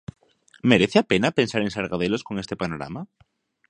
Merece 0.71 0.97
a 0.99 1.07
pena 1.11 1.29
pensar 1.39 1.61
en 1.63 1.73
Sargadelos 1.75 2.25
con 2.27 2.35
este 2.43 2.55
panorama? 2.61 3.01